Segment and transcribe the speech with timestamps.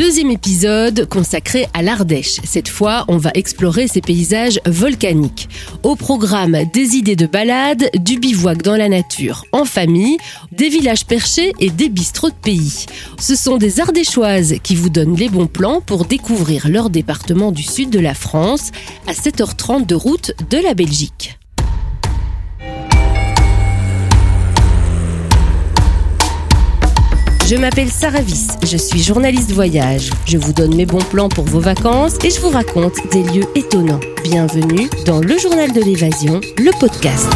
[0.00, 2.40] Deuxième épisode consacré à l'Ardèche.
[2.44, 5.46] Cette fois, on va explorer ces paysages volcaniques.
[5.82, 10.16] Au programme, des idées de balade, du bivouac dans la nature, en famille,
[10.52, 12.86] des villages perchés et des bistrots de pays.
[13.18, 17.62] Ce sont des Ardéchoises qui vous donnent les bons plans pour découvrir leur département du
[17.62, 18.70] sud de la France
[19.06, 21.38] à 7h30 de route de la Belgique.
[27.50, 30.10] Je m'appelle Sarah Viss, je suis journaliste voyage.
[30.24, 33.48] Je vous donne mes bons plans pour vos vacances et je vous raconte des lieux
[33.56, 33.98] étonnants.
[34.22, 37.28] Bienvenue dans le journal de l'évasion, le podcast.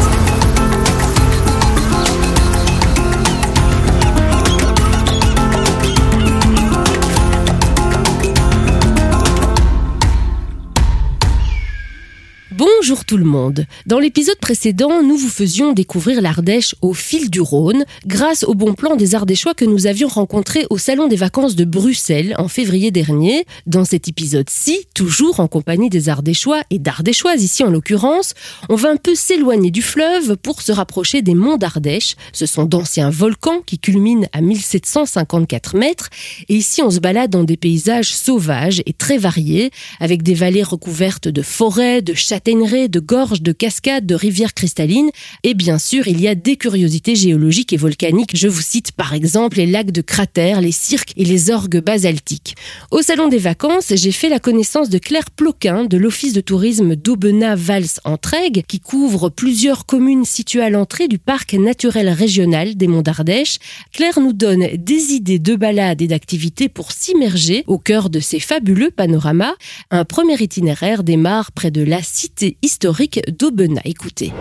[12.65, 13.67] Bonjour tout le monde.
[13.85, 18.73] Dans l'épisode précédent, nous vous faisions découvrir l'Ardèche au fil du Rhône grâce au bon
[18.73, 22.89] plan des Ardéchois que nous avions rencontrés au Salon des vacances de Bruxelles en février
[22.89, 23.45] dernier.
[23.67, 28.33] Dans cet épisode-ci, toujours en compagnie des Ardéchois et d'Ardéchoises ici en l'occurrence,
[28.67, 32.15] on va un peu s'éloigner du fleuve pour se rapprocher des monts d'Ardèche.
[32.33, 36.09] Ce sont d'anciens volcans qui culminent à 1754 mètres
[36.49, 40.63] et ici on se balade dans des paysages sauvages et très variés avec des vallées
[40.63, 45.09] recouvertes de forêts, de châtaignes de gorges, de cascades, de rivières cristallines.
[45.43, 48.35] Et bien sûr, il y a des curiosités géologiques et volcaniques.
[48.35, 52.55] Je vous cite par exemple les lacs de cratères, les cirques et les orgues basaltiques.
[52.91, 56.95] Au Salon des vacances, j'ai fait la connaissance de Claire Ploquin de l'Office de tourisme
[56.95, 62.87] d'Aubenas-Vals en Trègue, qui couvre plusieurs communes situées à l'entrée du parc naturel régional des
[62.87, 63.57] Monts d'Ardèche.
[63.91, 68.39] Claire nous donne des idées de balades et d'activités pour s'immerger au cœur de ces
[68.39, 69.55] fabuleux panoramas.
[69.91, 73.81] Un premier itinéraire démarre près de la cité historique d'Aubenas.
[73.85, 74.33] Écoutez.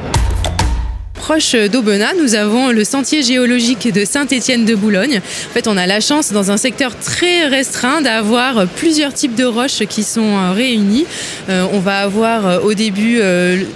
[1.15, 5.19] Proche d'Aubenas, nous avons le sentier géologique de Saint-Étienne de Boulogne.
[5.19, 9.45] En fait, on a la chance dans un secteur très restreint d'avoir plusieurs types de
[9.45, 11.07] roches qui sont euh, réunies.
[11.48, 13.20] Euh, on va avoir euh, au début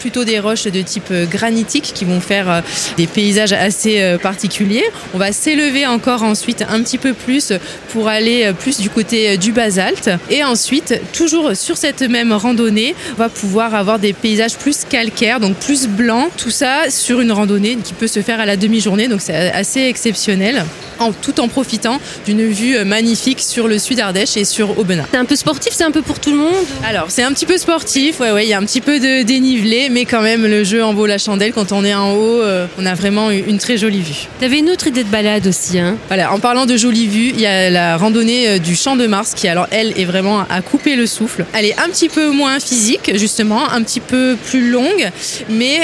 [0.00, 2.62] plutôt des roches de type granitique qui vont faire
[2.96, 4.84] des paysages assez particuliers.
[5.14, 7.52] On va s'élever encore ensuite un petit peu plus
[7.92, 10.10] pour aller plus du côté du basalte.
[10.30, 15.40] Et ensuite, toujours sur cette même randonnée, on va pouvoir avoir des paysages plus calcaires,
[15.40, 16.30] donc plus blancs.
[16.36, 19.82] Tout ça sur une randonnée qui peut se faire à la demi-journée, donc c'est assez
[19.82, 20.64] exceptionnel,
[20.98, 25.04] en, tout en profitant d'une vue euh, magnifique sur le sud Ardèche et sur Aubenas.
[25.10, 26.54] C'est un peu sportif, c'est un peu pour tout le monde?
[26.86, 29.22] Alors, c'est un petit peu sportif, ouais, ouais, il y a un petit peu de
[29.22, 31.52] dénivelé, mais quand même, le jeu en vaut la chandelle.
[31.52, 34.26] Quand on est en haut, euh, on a vraiment une très jolie vue.
[34.38, 35.96] Tu avais une autre idée de balade aussi, hein?
[36.08, 39.06] Voilà, en parlant de jolie vue, il y a la randonnée euh, du Champ de
[39.06, 41.44] Mars qui, alors, elle, est vraiment à couper le souffle.
[41.52, 45.10] Elle est un petit peu moins physique, justement, un petit peu plus longue,
[45.48, 45.80] mais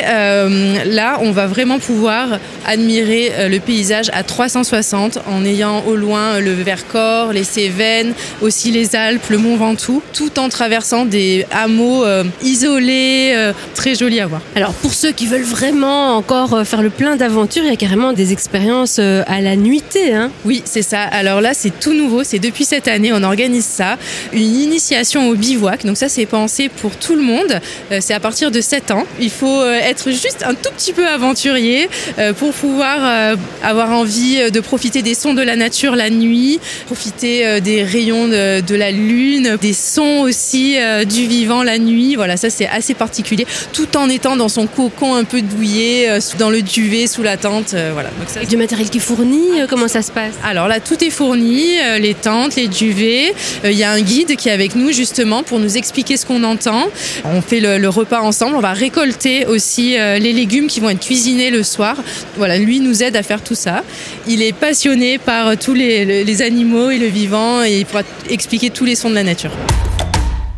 [0.87, 6.40] là, on va vraiment pouvoir admirer euh, le paysage à 360 en ayant au loin
[6.40, 12.04] le Vercors, les Cévennes, aussi les Alpes, le Mont Ventoux, tout en traversant des hameaux
[12.04, 14.40] euh, isolés, euh, très jolis à voir.
[14.54, 18.12] Alors pour ceux qui veulent vraiment encore faire le plein d'aventures, il y a carrément
[18.12, 20.14] des expériences à la nuitée.
[20.14, 21.02] Hein oui, c'est ça.
[21.02, 22.24] Alors là, c'est tout nouveau.
[22.24, 23.96] C'est depuis cette année, on organise ça.
[24.32, 25.84] Une initiation au bivouac.
[25.84, 27.60] Donc ça, c'est pensé pour tout le monde.
[28.00, 29.04] C'est à partir de 7 ans.
[29.20, 33.90] Il faut être juste un tout petit peu avant aventurier euh, pour pouvoir euh, avoir
[33.90, 38.74] envie euh, de profiter des sons de la nature la nuit, profiter des rayons de,
[38.74, 40.76] la lune, des sons aussi
[41.06, 42.14] du vivant la nuit.
[42.16, 46.50] Voilà, ça c'est assez particulier, tout en étant dans son cocon un peu douillet, dans
[46.50, 47.74] le duvet, sous la tente.
[47.92, 48.10] voilà.
[48.10, 50.34] Donc du matériel qui est fourni, comment ça se passe?
[50.44, 53.32] Alors là, tout est fourni, les tentes, les duvets.
[53.64, 56.44] Il y a un guide qui est avec nous justement pour nous expliquer ce qu'on
[56.44, 56.88] entend.
[57.24, 58.56] On fait le, le, repas ensemble.
[58.56, 61.97] On va récolter aussi les légumes qui vont être cuits cuisiner le soir.
[62.36, 63.84] Voilà, lui nous aide à faire tout ça.
[64.26, 68.70] Il est passionné par tous les, les animaux et le vivant et il pourra expliquer
[68.70, 69.52] tous les sons de la nature.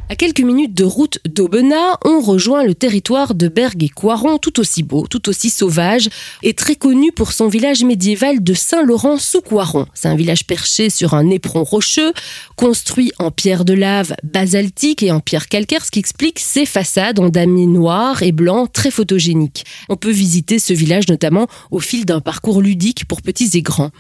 [0.09, 4.61] À quelques minutes de route d'Aubenas, on rejoint le territoire de Bergue et Coiron, tout
[4.61, 6.09] aussi beau, tout aussi sauvage,
[6.45, 9.87] et très connu pour son village médiéval de Saint-Laurent-sous-Coiron.
[9.95, 12.13] C'est un village perché sur un éperon rocheux,
[12.55, 17.19] construit en pierre de lave basaltique et en pierre calcaire, ce qui explique ses façades
[17.19, 19.65] en damier noir et blanc très photogéniques.
[19.89, 23.91] On peut visiter ce village notamment au fil d'un parcours ludique pour petits et grands.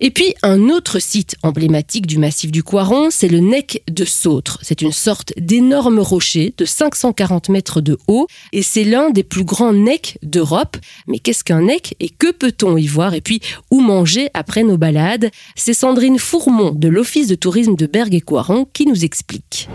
[0.00, 4.58] Et puis, un autre site emblématique du massif du Coiron, c'est le Nec de Sautre.
[4.62, 9.44] C'est une sorte d'énormes rochers de 540 mètres de haut et c'est l'un des plus
[9.44, 10.76] grands necks d'Europe.
[11.06, 13.14] Mais qu'est-ce qu'un neck et que peut-on y voir?
[13.14, 13.40] Et puis
[13.70, 15.30] où manger après nos balades?
[15.56, 19.68] C'est Sandrine Fourmont de l'Office de tourisme de Bergue et Coiron qui nous explique.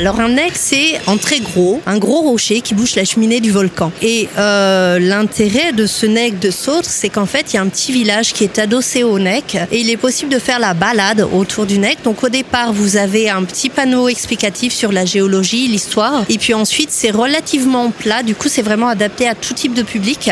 [0.00, 3.50] Alors un nec, c'est en très gros, un gros rocher qui bouche la cheminée du
[3.50, 3.92] volcan.
[4.00, 7.68] Et euh, l'intérêt de ce nec de Sautre, c'est qu'en fait, il y a un
[7.68, 11.28] petit village qui est adossé au nec et il est possible de faire la balade
[11.34, 11.98] autour du nec.
[12.02, 16.24] Donc au départ, vous avez un petit panneau explicatif sur la géologie, l'histoire.
[16.30, 18.22] Et puis ensuite, c'est relativement plat.
[18.22, 20.30] Du coup, c'est vraiment adapté à tout type de public.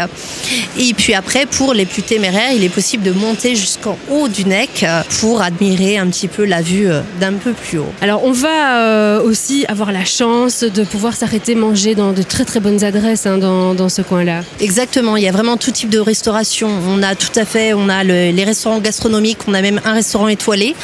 [0.79, 4.47] Et puis après, pour les plus téméraires, il est possible de monter jusqu'en haut du
[4.47, 4.87] nec
[5.21, 7.93] pour admirer un petit peu la vue euh, d'un peu plus haut.
[8.01, 12.45] Alors on va euh, aussi avoir la chance de pouvoir s'arrêter manger dans de très
[12.45, 14.43] très bonnes adresses hein, dans, dans, ce coin-là.
[14.61, 16.69] Exactement, il y a vraiment tout type de restauration.
[16.89, 19.93] On a tout à fait, on a le, les restaurants gastronomiques, on a même un
[19.93, 20.75] restaurant étoilé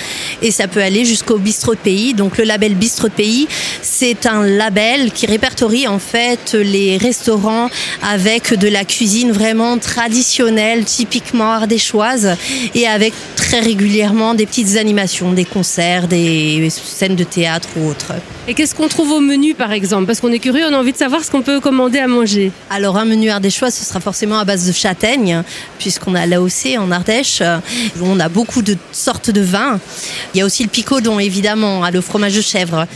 [0.42, 2.14] et ça peut aller jusqu'au bistrot de pays.
[2.14, 3.46] Donc le label bistrot de pays,
[3.82, 7.68] c'est un label qui répertorie en fait les restaurants
[8.02, 12.36] avec de la cuisine vraiment traditionnelle, typiquement ardéchoise
[12.74, 13.12] et avec
[13.54, 18.12] très régulièrement des petites animations, des concerts, des scènes de théâtre ou autres.
[18.48, 20.06] Et qu'est-ce qu'on trouve au menu par exemple?
[20.06, 22.50] Parce qu'on est curieux, on a envie de savoir ce qu'on peut commander à manger.
[22.68, 25.44] Alors un menu ardéchois, ce sera forcément à base de châtaigne,
[25.78, 27.42] puisqu'on a l'AOC en Ardèche.
[28.02, 29.78] On a beaucoup de sortes de vins.
[30.34, 32.88] Il y a aussi le picodon évidemment, le fromage de chèvre.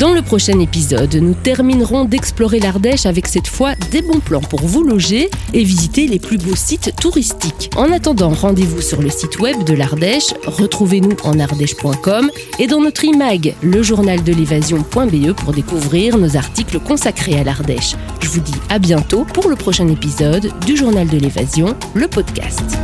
[0.00, 4.60] Dans le prochain épisode, nous terminerons d'explorer l'Ardèche avec cette fois des bons plans pour
[4.60, 7.70] vous loger et visiter les plus beaux sites touristiques.
[7.76, 13.04] En attendant, rendez-vous sur le site web de l'Ardèche, retrouvez-nous en ardèche.com et dans notre
[13.04, 17.94] imag, le journal de l'évasion.be pour découvrir nos articles consacrés à l'Ardèche.
[18.22, 22.78] Je vous dis à bientôt pour le prochain épisode du journal de l'évasion, le podcast.